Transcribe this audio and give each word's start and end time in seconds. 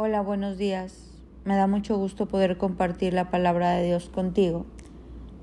Hola, 0.00 0.20
buenos 0.20 0.58
días. 0.58 1.10
Me 1.44 1.56
da 1.56 1.66
mucho 1.66 1.98
gusto 1.98 2.28
poder 2.28 2.56
compartir 2.56 3.14
la 3.14 3.32
palabra 3.32 3.72
de 3.72 3.84
Dios 3.84 4.08
contigo. 4.08 4.64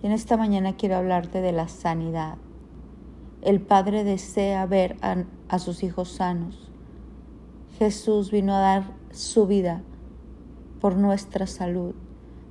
Y 0.02 0.06
en 0.06 0.14
esta 0.14 0.38
mañana 0.38 0.78
quiero 0.78 0.96
hablarte 0.96 1.42
de 1.42 1.52
la 1.52 1.68
sanidad. 1.68 2.38
El 3.42 3.60
Padre 3.60 4.06
desea 4.06 4.66
ver 4.66 4.96
a, 5.02 5.26
a, 5.50 5.60
sus 5.60 5.84
hijos 5.84 6.10
sanos. 6.10 6.72
Jesús 7.78 8.32
vino 8.32 8.56
a 8.56 8.62
dar 8.62 8.84
su 9.12 9.46
vida 9.46 9.82
por 10.80 10.96
nuestra 10.96 11.48
salud. 11.48 11.94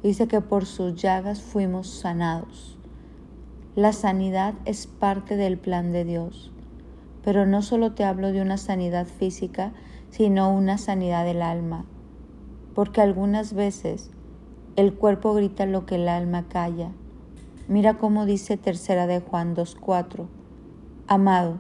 Dice 0.03 0.29
que 0.29 0.43
por 0.43 0.67
sus 0.67 0.97
llagas 0.97 1.41
fuimos 1.41 1.89
sanados. 1.89 2.77
La 3.77 3.95
sanidad 3.95 4.53
es 4.67 4.87
parte 4.87 5.37
del 5.37 5.57
plan 5.57 5.91
de 5.91 6.05
Dios. 6.05 6.53
Pero 7.25 7.47
no 7.47 7.63
solo 7.63 7.93
te 7.93 8.05
hablo 8.05 8.31
de 8.31 8.43
una 8.43 8.59
sanidad 8.59 9.07
física, 9.07 9.73
sino 10.17 10.55
una 10.55 10.79
sanidad 10.79 11.25
del 11.25 11.43
alma 11.43 11.87
porque 12.75 13.01
algunas 13.01 13.55
veces 13.55 14.11
el 14.77 14.95
cuerpo 14.95 15.33
grita 15.35 15.67
lo 15.67 15.87
que 15.87 15.95
el 15.95 16.09
alma 16.09 16.49
calla. 16.49 16.91
Mira 17.69 17.99
cómo 17.99 18.27
dice 18.27 18.57
tercera 18.57 19.07
de 19.07 19.21
Juan 19.21 19.55
2.4. 19.55 20.27
Amado, 21.07 21.59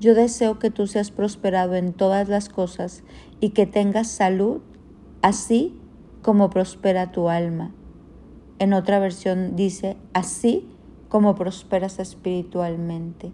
yo 0.00 0.14
deseo 0.14 0.58
que 0.58 0.70
tú 0.70 0.86
seas 0.86 1.10
prosperado 1.10 1.74
en 1.74 1.92
todas 1.92 2.28
las 2.28 2.48
cosas 2.48 3.02
y 3.40 3.50
que 3.50 3.66
tengas 3.66 4.08
salud, 4.08 4.60
así 5.22 5.78
como 6.22 6.50
prospera 6.50 7.10
tu 7.12 7.28
alma. 7.28 7.72
En 8.58 8.72
otra 8.72 8.98
versión 8.98 9.56
dice, 9.56 9.96
así 10.14 10.68
como 11.08 11.34
prosperas 11.34 11.98
espiritualmente. 11.98 13.32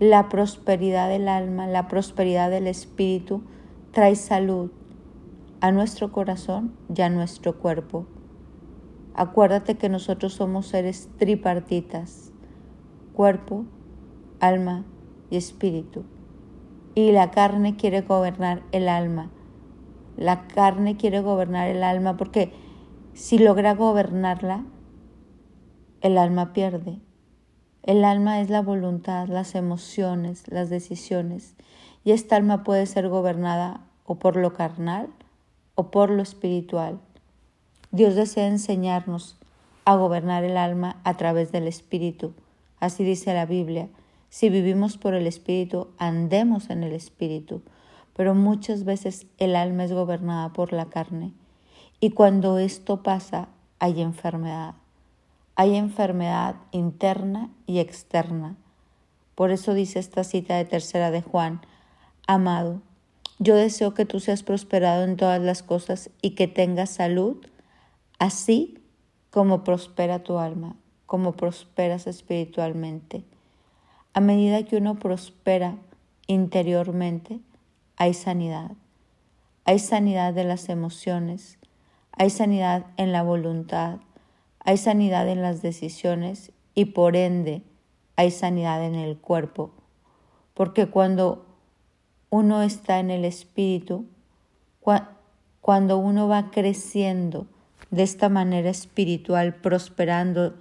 La 0.00 0.30
prosperidad 0.30 1.10
del 1.10 1.28
alma, 1.28 1.66
la 1.66 1.86
prosperidad 1.86 2.48
del 2.50 2.66
espíritu 2.68 3.42
trae 3.92 4.16
salud, 4.16 4.70
a 5.60 5.72
nuestro 5.72 6.10
corazón 6.10 6.74
y 6.96 7.02
a 7.02 7.10
nuestro 7.10 7.58
cuerpo. 7.58 8.06
Acuérdate 9.12 9.76
que 9.76 9.90
nosotros 9.90 10.32
somos 10.32 10.68
seres 10.68 11.10
tripartitas, 11.18 12.32
cuerpo, 13.12 13.66
alma 14.40 14.86
y 15.28 15.36
espíritu. 15.36 16.04
Y 16.94 17.12
la 17.12 17.30
carne 17.30 17.76
quiere 17.76 18.00
gobernar 18.00 18.62
el 18.72 18.88
alma. 18.88 19.30
La 20.16 20.46
carne 20.46 20.96
quiere 20.96 21.20
gobernar 21.20 21.68
el 21.68 21.82
alma 21.82 22.16
porque 22.16 22.54
si 23.12 23.38
logra 23.38 23.74
gobernarla, 23.74 24.64
el 26.00 26.16
alma 26.16 26.54
pierde. 26.54 27.00
El 27.82 28.04
alma 28.04 28.40
es 28.40 28.50
la 28.50 28.60
voluntad, 28.60 29.28
las 29.28 29.54
emociones, 29.54 30.44
las 30.48 30.68
decisiones. 30.68 31.54
Y 32.04 32.12
esta 32.12 32.36
alma 32.36 32.62
puede 32.62 32.86
ser 32.86 33.08
gobernada 33.08 33.80
o 34.04 34.16
por 34.16 34.36
lo 34.36 34.52
carnal 34.52 35.08
o 35.74 35.90
por 35.90 36.10
lo 36.10 36.22
espiritual. 36.22 37.00
Dios 37.90 38.14
desea 38.14 38.46
enseñarnos 38.46 39.38
a 39.84 39.96
gobernar 39.96 40.44
el 40.44 40.56
alma 40.56 41.00
a 41.04 41.16
través 41.16 41.52
del 41.52 41.66
Espíritu. 41.66 42.34
Así 42.78 43.02
dice 43.02 43.34
la 43.34 43.46
Biblia. 43.46 43.88
Si 44.28 44.48
vivimos 44.48 44.96
por 44.96 45.14
el 45.14 45.26
Espíritu, 45.26 45.88
andemos 45.98 46.70
en 46.70 46.84
el 46.84 46.92
Espíritu. 46.92 47.62
Pero 48.14 48.34
muchas 48.34 48.84
veces 48.84 49.26
el 49.38 49.56
alma 49.56 49.84
es 49.84 49.92
gobernada 49.92 50.52
por 50.52 50.72
la 50.72 50.86
carne. 50.86 51.32
Y 51.98 52.10
cuando 52.10 52.58
esto 52.58 53.02
pasa, 53.02 53.48
hay 53.78 54.00
enfermedad. 54.00 54.74
Hay 55.56 55.76
enfermedad 55.76 56.56
interna 56.70 57.50
y 57.66 57.78
externa. 57.78 58.56
Por 59.34 59.50
eso 59.50 59.74
dice 59.74 59.98
esta 59.98 60.24
cita 60.24 60.56
de 60.56 60.64
tercera 60.64 61.10
de 61.10 61.22
Juan, 61.22 61.60
Amado, 62.26 62.80
yo 63.38 63.56
deseo 63.56 63.94
que 63.94 64.04
tú 64.04 64.20
seas 64.20 64.42
prosperado 64.42 65.04
en 65.04 65.16
todas 65.16 65.40
las 65.40 65.62
cosas 65.62 66.10
y 66.20 66.30
que 66.30 66.46
tengas 66.46 66.90
salud, 66.90 67.38
así 68.18 68.78
como 69.30 69.64
prospera 69.64 70.22
tu 70.22 70.38
alma, 70.38 70.76
como 71.06 71.32
prosperas 71.32 72.06
espiritualmente. 72.06 73.24
A 74.12 74.20
medida 74.20 74.64
que 74.64 74.76
uno 74.76 74.98
prospera 74.98 75.76
interiormente, 76.26 77.40
hay 77.96 78.14
sanidad. 78.14 78.72
Hay 79.64 79.78
sanidad 79.78 80.34
de 80.34 80.44
las 80.44 80.68
emociones, 80.68 81.58
hay 82.12 82.30
sanidad 82.30 82.86
en 82.96 83.12
la 83.12 83.22
voluntad, 83.22 84.00
hay 84.64 84.76
sanidad 84.76 85.28
en 85.28 85.42
las 85.42 85.62
decisiones 85.62 86.52
y 86.74 86.86
por 86.86 87.16
ende 87.16 87.62
hay 88.16 88.30
sanidad 88.30 88.84
en 88.84 88.94
el 88.94 89.18
cuerpo. 89.18 89.72
Porque 90.54 90.86
cuando 90.86 91.46
uno 92.28 92.62
está 92.62 92.98
en 92.98 93.10
el 93.10 93.24
espíritu, 93.24 94.06
cuando 95.60 95.98
uno 95.98 96.28
va 96.28 96.50
creciendo 96.50 97.46
de 97.90 98.02
esta 98.02 98.28
manera 98.28 98.70
espiritual, 98.70 99.54
prosperando 99.56 100.54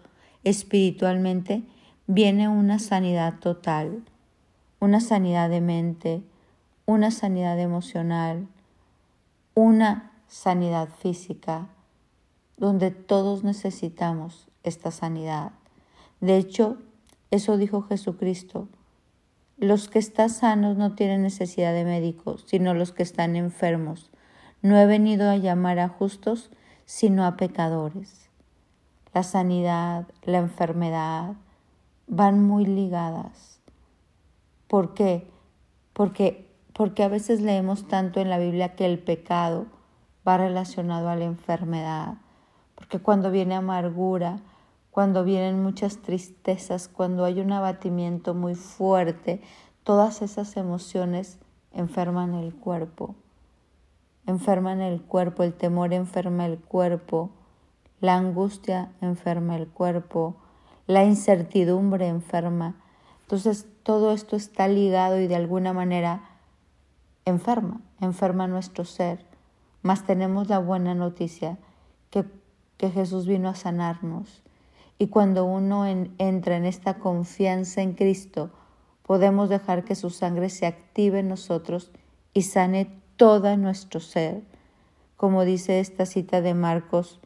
espiritualmente, 0.43 1.63
viene 2.07 2.47
una 2.47 2.79
sanidad 2.79 3.39
total, 3.39 4.03
una 4.79 4.99
sanidad 4.99 5.49
de 5.49 5.61
mente, 5.61 6.23
una 6.85 7.11
sanidad 7.11 7.59
emocional, 7.59 8.47
una 9.53 10.11
sanidad 10.27 10.89
física, 10.89 11.67
donde 12.59 12.91
todos 12.91 13.43
necesitamos 13.43 14.47
esta 14.63 14.91
sanidad. 14.91 15.53
De 16.19 16.37
hecho, 16.37 16.77
eso 17.31 17.57
dijo 17.57 17.81
Jesucristo, 17.83 18.67
los 19.57 19.87
que 19.87 19.99
están 19.99 20.29
sanos 20.29 20.77
no 20.77 20.93
tienen 20.93 21.21
necesidad 21.21 21.73
de 21.73 21.85
médicos, 21.85 22.43
sino 22.47 22.73
los 22.73 22.91
que 22.91 23.03
están 23.03 23.35
enfermos. 23.35 24.11
No 24.61 24.77
he 24.77 24.85
venido 24.85 25.29
a 25.29 25.37
llamar 25.37 25.79
a 25.79 25.87
justos, 25.87 26.51
sino 26.85 27.25
a 27.25 27.37
pecadores. 27.37 28.29
La 29.13 29.23
sanidad, 29.23 30.07
la 30.23 30.37
enfermedad 30.39 31.35
van 32.07 32.43
muy 32.43 32.65
ligadas. 32.65 33.59
¿Por 34.67 34.93
qué? 34.93 35.27
Porque, 35.93 36.47
porque 36.73 37.03
a 37.03 37.07
veces 37.07 37.41
leemos 37.41 37.87
tanto 37.87 38.19
en 38.19 38.29
la 38.29 38.37
Biblia 38.37 38.75
que 38.75 38.85
el 38.85 38.99
pecado 38.99 39.67
va 40.27 40.37
relacionado 40.37 41.09
a 41.09 41.15
la 41.15 41.25
enfermedad. 41.25 42.15
Porque 42.79 42.99
cuando 42.99 43.29
viene 43.29 43.55
amargura, 43.55 44.39
cuando 44.89 45.25
vienen 45.25 45.61
muchas 45.61 45.97
tristezas, 45.97 46.87
cuando 46.87 47.25
hay 47.25 47.41
un 47.41 47.51
abatimiento 47.51 48.33
muy 48.33 48.55
fuerte, 48.55 49.41
todas 49.83 50.21
esas 50.21 50.55
emociones 50.55 51.39
enferman 51.73 52.35
el 52.35 52.55
cuerpo. 52.55 53.15
Enferman 54.25 54.79
el 54.79 55.01
cuerpo, 55.01 55.43
el 55.43 55.53
temor 55.53 55.93
enferma 55.93 56.45
el 56.45 56.57
cuerpo, 56.57 57.31
la 57.99 58.15
angustia 58.15 58.93
enferma 59.01 59.57
el 59.57 59.67
cuerpo, 59.67 60.37
la 60.87 61.03
incertidumbre 61.03 62.07
enferma. 62.07 62.75
Entonces 63.23 63.67
todo 63.83 64.13
esto 64.13 64.37
está 64.37 64.69
ligado 64.69 65.19
y 65.19 65.27
de 65.27 65.35
alguna 65.35 65.73
manera 65.73 66.21
enferma, 67.25 67.81
enferma 67.99 68.47
nuestro 68.47 68.85
ser. 68.85 69.25
Mas 69.81 70.05
tenemos 70.05 70.47
la 70.47 70.59
buena 70.59 70.95
noticia 70.95 71.57
que, 72.09 72.25
que 72.79 72.89
Jesús 72.89 73.27
vino 73.27 73.49
a 73.49 73.55
sanarnos 73.55 74.41
y 74.97 75.07
cuando 75.07 75.43
uno 75.45 75.85
entra 75.85 76.55
en 76.55 76.65
esta 76.65 76.97
confianza 76.97 77.81
en 77.81 77.93
Cristo, 77.93 78.51
podemos 79.03 79.49
dejar 79.49 79.83
que 79.83 79.95
su 79.95 80.09
sangre 80.09 80.49
se 80.49 80.65
active 80.65 81.19
en 81.19 81.27
nosotros 81.27 81.91
y 82.33 82.43
sane 82.43 82.89
todo 83.17 83.55
nuestro 83.57 83.99
ser, 83.99 84.43
como 85.17 85.43
dice 85.43 85.81
esta 85.81 86.05
cita 86.05 86.41
de 86.41 86.53
Marcos 86.53 87.19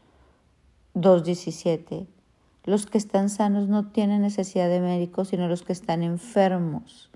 2.17. 0.95 2.07
Los 2.63 2.87
que 2.87 2.97
están 2.97 3.29
sanos 3.29 3.67
no 3.67 3.91
tienen 3.91 4.23
necesidad 4.23 4.69
de 4.69 4.79
médicos, 4.79 5.27
sino 5.27 5.47
los 5.47 5.61
que 5.61 5.73
están 5.73 6.01
enfermos. 6.01 7.11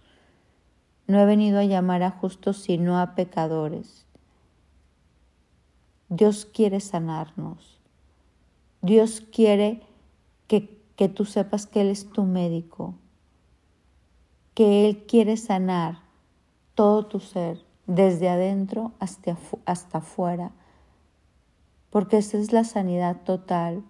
No 1.07 1.19
he 1.19 1.25
venido 1.25 1.57
a 1.57 1.63
llamar 1.63 2.03
a 2.03 2.11
justos, 2.11 2.57
sino 2.57 2.99
a 2.99 3.15
pecadores. 3.15 4.05
Dios 6.09 6.45
quiere 6.45 6.81
sanarnos. 6.81 7.76
Dios 8.81 9.21
quiere 9.31 9.81
que, 10.47 11.09
tú 11.09 11.25
sepas 11.25 11.67
que 11.67 11.81
Él 11.81 11.89
es 11.89 12.09
tu 12.09 12.23
médico, 12.23 12.95
que 14.53 14.87
Él 14.87 15.05
quiere 15.05 15.37
sanar 15.37 15.99
todo 16.73 17.05
tu 17.05 17.19
ser, 17.19 17.65
desde 17.85 18.29
adentro 18.29 18.91
hasta, 18.99 19.37
hasta 19.65 19.99
afuera, 19.99 20.51
porque 21.89 22.17
esa 22.17 22.37
es 22.37 22.51
la 22.51 22.63
sanidad 22.63 23.17
total, 23.23 23.83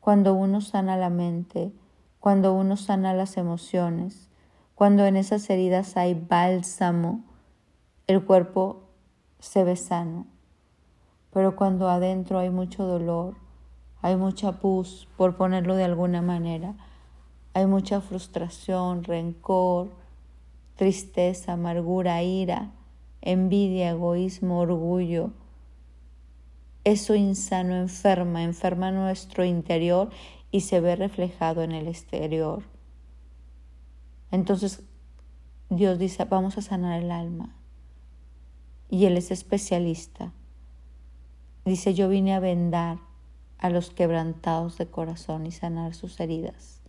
cuando 0.00 0.34
uno 0.34 0.60
sana 0.60 0.96
la 0.96 1.10
mente, 1.10 1.72
cuando 2.20 2.52
uno 2.52 2.76
sana 2.76 3.14
las 3.14 3.36
emociones, 3.36 4.28
cuando 4.74 5.06
en 5.06 5.16
esas 5.16 5.48
heridas 5.50 5.96
hay 5.96 6.14
bálsamo, 6.14 7.22
el 8.06 8.24
cuerpo 8.24 8.82
se 9.38 9.64
ve 9.64 9.76
sano, 9.76 10.26
pero 11.32 11.56
cuando 11.56 11.88
adentro 11.88 12.38
hay 12.38 12.50
mucho 12.50 12.84
dolor, 12.84 13.43
hay 14.04 14.16
mucha 14.16 14.52
pus, 14.52 15.08
por 15.16 15.34
ponerlo 15.34 15.76
de 15.76 15.84
alguna 15.84 16.20
manera. 16.20 16.74
Hay 17.54 17.64
mucha 17.64 18.02
frustración, 18.02 19.02
rencor, 19.02 19.92
tristeza, 20.76 21.54
amargura, 21.54 22.22
ira, 22.22 22.70
envidia, 23.22 23.88
egoísmo, 23.88 24.60
orgullo. 24.60 25.30
eso 26.84 27.14
insano 27.14 27.76
enferma, 27.76 28.42
enferma 28.42 28.90
nuestro 28.90 29.42
interior 29.42 30.10
y 30.50 30.60
se 30.60 30.80
ve 30.80 30.96
reflejado 30.96 31.62
en 31.62 31.72
el 31.72 31.88
exterior. 31.88 32.62
Entonces 34.30 34.82
Dios 35.70 35.98
dice, 35.98 36.26
vamos 36.26 36.58
a 36.58 36.60
sanar 36.60 37.02
el 37.02 37.10
alma. 37.10 37.56
Y 38.90 39.06
Él 39.06 39.16
es 39.16 39.30
especialista. 39.30 40.30
Dice, 41.64 41.94
yo 41.94 42.10
vine 42.10 42.34
a 42.34 42.40
vendar 42.40 42.98
a 43.64 43.70
los 43.70 43.88
quebrantados 43.88 44.76
de 44.76 44.86
corazón 44.86 45.46
y 45.46 45.50
sanar 45.50 45.94
sus 45.94 46.20
heridas. 46.20 46.82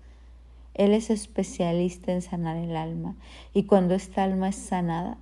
Él 0.74 0.92
es 0.92 1.10
especialista 1.10 2.12
en 2.12 2.22
sanar 2.22 2.58
el 2.58 2.76
alma. 2.76 3.16
Y 3.54 3.64
cuando 3.64 3.94
esta 3.94 4.26
alma 4.26 4.50
es 4.50 4.58
sanada, 4.58 5.18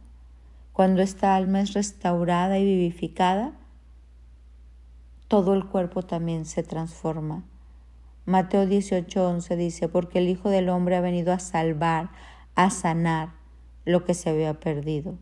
cuando 0.72 1.04
esta 1.04 1.36
alma 1.36 1.62
es 1.62 1.74
restaurada 1.74 2.58
y 2.58 2.66
vivificada, 2.66 3.54
todo 5.28 5.54
el 5.54 5.68
cuerpo 5.68 6.02
también 6.02 6.46
se 6.46 6.64
transforma. 6.64 7.44
Mateo 8.26 8.66
18:11 8.66 9.56
dice, 9.56 9.88
porque 9.88 10.18
el 10.18 10.30
Hijo 10.30 10.50
del 10.50 10.70
Hombre 10.70 10.96
ha 10.96 11.02
venido 11.02 11.34
a 11.34 11.38
salvar, 11.38 12.10
a 12.56 12.72
sanar 12.72 13.34
lo 13.86 14.06
que 14.06 14.16
se 14.16 14.32
había 14.32 14.60
perdido. 14.60 15.20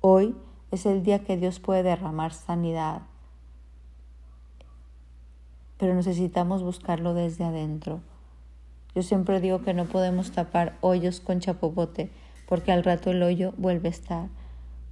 Hoy 0.00 0.34
es 0.72 0.86
el 0.86 1.04
día 1.04 1.22
que 1.22 1.36
Dios 1.36 1.60
puede 1.60 1.84
derramar 1.84 2.32
sanidad, 2.32 3.02
pero 5.82 5.96
necesitamos 5.96 6.62
buscarlo 6.62 7.12
desde 7.12 7.42
adentro. 7.42 8.02
Yo 8.94 9.02
siempre 9.02 9.40
digo 9.40 9.62
que 9.62 9.74
no 9.74 9.86
podemos 9.86 10.30
tapar 10.30 10.78
hoyos 10.80 11.18
con 11.18 11.40
chapopote, 11.40 12.08
porque 12.46 12.70
al 12.70 12.84
rato 12.84 13.10
el 13.10 13.20
hoyo 13.20 13.52
vuelve 13.56 13.88
a 13.88 13.90
estar. 13.90 14.28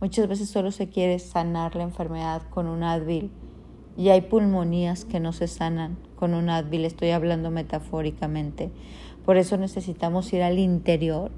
Muchas 0.00 0.26
veces 0.26 0.50
solo 0.50 0.72
se 0.72 0.88
quiere 0.88 1.20
sanar 1.20 1.76
la 1.76 1.84
enfermedad 1.84 2.42
con 2.50 2.66
un 2.66 2.82
Advil 2.82 3.30
y 3.96 4.08
hay 4.08 4.22
pulmonías 4.22 5.04
que 5.04 5.20
no 5.20 5.32
se 5.32 5.46
sanan 5.46 5.96
con 6.16 6.34
un 6.34 6.50
Advil, 6.50 6.84
estoy 6.84 7.10
hablando 7.10 7.52
metafóricamente. 7.52 8.72
Por 9.24 9.36
eso 9.36 9.58
necesitamos 9.58 10.32
ir 10.32 10.42
al 10.42 10.58
interior, 10.58 11.30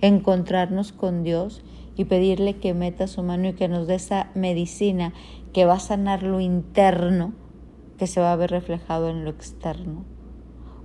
encontrarnos 0.00 0.90
con 0.90 1.22
Dios 1.22 1.62
y 1.94 2.06
pedirle 2.06 2.56
que 2.56 2.74
meta 2.74 3.06
su 3.06 3.22
mano 3.22 3.50
y 3.50 3.52
que 3.52 3.68
nos 3.68 3.86
dé 3.86 3.94
esa 3.94 4.30
medicina 4.34 5.12
que 5.52 5.64
va 5.64 5.74
a 5.74 5.78
sanar 5.78 6.24
lo 6.24 6.40
interno, 6.40 7.34
que 7.98 8.06
se 8.06 8.20
va 8.20 8.32
a 8.32 8.36
ver 8.36 8.50
reflejado 8.50 9.08
en 9.08 9.24
lo 9.24 9.30
externo. 9.30 10.04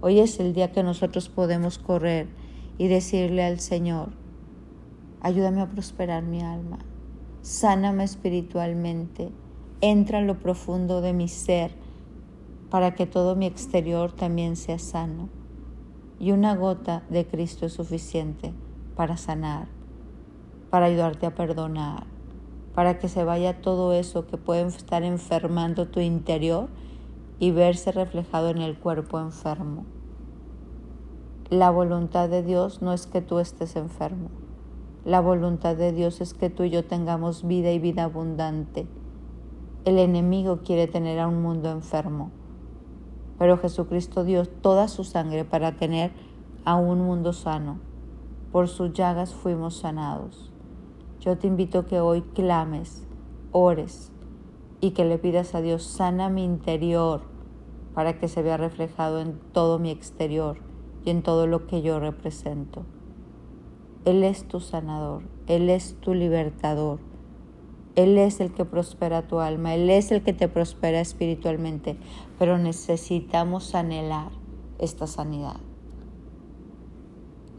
Hoy 0.02 0.20
es 0.20 0.40
el 0.40 0.54
día 0.54 0.72
que 0.72 0.84
nosotros 0.84 1.30
podemos 1.30 1.78
correr 1.78 2.28
y 2.78 2.88
decirle 2.88 3.44
al 3.44 3.60
Señor, 3.60 4.10
ayúdame 5.22 5.62
a 5.62 5.70
prosperar 5.70 6.24
mi 6.24 6.42
alma, 6.42 6.80
sáname 7.42 8.04
espiritualmente, 8.04 9.30
entra 9.82 10.20
en 10.20 10.28
lo 10.28 10.40
profundo 10.40 11.02
de 11.02 11.14
mi 11.14 11.28
ser 11.28 11.72
para 12.70 12.96
que 12.96 13.06
todo 13.06 13.36
mi 13.36 13.46
exterior 13.46 14.12
también 14.14 14.56
sea 14.56 14.80
sano. 14.80 15.30
Y 16.20 16.32
una 16.32 16.56
gota 16.56 17.04
de 17.10 17.26
Cristo 17.26 17.66
es 17.66 17.74
suficiente 17.74 18.54
para 18.96 19.18
sanar, 19.18 19.68
para 20.70 20.86
ayudarte 20.86 21.26
a 21.26 21.36
perdonar, 21.36 22.06
para 22.74 22.98
que 23.00 23.10
se 23.10 23.24
vaya 23.24 23.62
todo 23.62 23.94
eso 23.94 24.26
que 24.28 24.38
puede 24.38 24.66
estar 24.68 25.04
enfermando 25.04 25.90
tu 25.90 26.00
interior 26.00 26.70
y 27.42 27.50
verse 27.50 27.92
reflejado 27.92 28.50
en 28.50 28.60
el 28.60 28.78
cuerpo 28.78 29.20
enfermo. 29.20 29.84
La 31.50 31.72
voluntad 31.72 32.30
de 32.30 32.44
Dios 32.44 32.84
no 32.84 32.94
es 32.94 33.08
que 33.08 33.20
tú 33.20 33.40
estés 33.40 33.76
enfermo. 33.76 34.30
La 35.06 35.22
voluntad 35.22 35.76
de 35.76 35.92
Dios 35.92 36.22
es 36.22 36.36
que 36.36 36.52
tú 36.52 36.62
y 36.62 36.70
yo 36.70 36.86
tengamos 36.86 37.48
vida 37.48 37.72
y 37.72 37.80
vida 37.80 38.04
abundante. 38.04 38.88
El 39.86 39.98
enemigo 39.98 40.60
quiere 40.64 40.86
tener 40.86 41.20
a 41.20 41.28
un 41.28 41.42
mundo 41.42 41.72
enfermo, 41.72 42.30
pero 43.40 43.58
Jesucristo 43.58 44.24
dio 44.24 44.46
toda 44.46 44.88
su 44.88 45.04
sangre 45.04 45.44
para 45.44 45.78
tener 45.78 46.12
a 46.64 46.76
un 46.76 47.02
mundo 47.02 47.34
sano. 47.34 47.80
Por 48.52 48.68
sus 48.68 48.94
llagas 48.94 49.34
fuimos 49.34 49.78
sanados. 49.78 50.52
Yo 51.20 51.40
te 51.40 51.48
invito 51.48 51.88
que 51.88 52.02
hoy 52.02 52.22
clames, 52.22 53.08
ores 53.52 54.12
y 54.80 54.92
que 54.92 55.06
le 55.06 55.18
pidas 55.18 55.56
a 55.56 55.62
Dios, 55.62 55.82
sana 55.82 56.30
mi 56.30 56.44
interior, 56.44 57.31
para 57.94 58.18
que 58.18 58.28
se 58.28 58.42
vea 58.42 58.58
reflejado 58.58 59.20
en 59.20 59.40
todo 59.52 59.80
mi 59.80 59.90
exterior 59.92 60.58
y 61.04 61.10
en 61.10 61.24
todo 61.24 61.48
lo 61.48 61.68
que 61.68 61.82
yo 61.82 62.00
represento. 62.00 62.86
Él 64.06 64.24
es 64.24 64.48
tu 64.48 64.60
sanador, 64.60 65.24
Él 65.48 65.70
es 65.70 65.96
tu 66.00 66.14
libertador, 66.14 67.00
Él 67.96 68.18
es 68.18 68.40
el 68.40 68.54
que 68.54 68.66
prospera 68.66 69.28
tu 69.28 69.40
alma, 69.40 69.76
Él 69.76 69.90
es 69.90 70.12
el 70.12 70.24
que 70.24 70.34
te 70.34 70.48
prospera 70.48 71.00
espiritualmente, 71.00 71.98
pero 72.40 72.58
necesitamos 72.58 73.76
anhelar 73.76 74.32
esta 74.80 75.06
sanidad. 75.06 75.58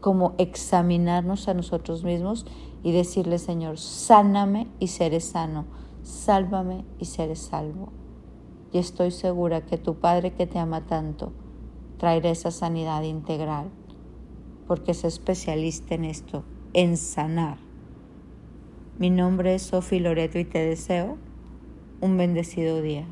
Como 0.01 0.33
examinarnos 0.37 1.47
a 1.47 1.53
nosotros 1.53 2.03
mismos 2.03 2.45
y 2.83 2.91
decirle, 2.91 3.39
Señor, 3.39 3.77
sáname 3.77 4.67
y 4.79 4.87
seré 4.87 5.21
sano, 5.21 5.65
sálvame 6.01 6.83
y 6.99 7.05
seré 7.05 7.37
salvo 7.37 8.02
y 8.73 8.79
estoy 8.79 9.11
segura 9.11 9.61
que 9.61 9.77
tu 9.77 9.95
Padre 9.95 10.33
que 10.33 10.47
te 10.47 10.59
ama 10.59 10.81
tanto 10.85 11.31
traerá 11.97 12.31
esa 12.31 12.51
sanidad 12.51 13.03
integral, 13.03 13.69
porque 14.67 14.91
es 14.91 15.05
especialista 15.05 15.95
en 15.95 16.03
esto, 16.03 16.43
en 16.73 16.97
sanar. 16.97 17.57
Mi 18.97 19.09
nombre 19.09 19.55
es 19.55 19.61
Sofi 19.61 19.99
Loreto 19.99 20.37
y 20.37 20.43
te 20.43 20.59
deseo 20.59 21.17
un 22.01 22.17
bendecido 22.17 22.81
día. 22.81 23.05